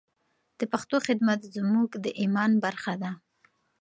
د 0.59 0.61
پښتو 0.71 0.95
خدمت 1.07 1.39
زموږ 1.55 1.89
د 2.03 2.05
ایمان 2.21 2.51
برخه 2.65 2.93
ده. 3.01 3.11